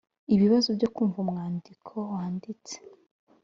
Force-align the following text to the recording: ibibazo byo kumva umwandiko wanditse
ibibazo 0.33 0.69
byo 0.77 0.87
kumva 0.95 1.17
umwandiko 1.25 1.93
wanditse 2.11 2.75